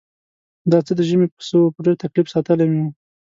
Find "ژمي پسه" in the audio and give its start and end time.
1.09-1.55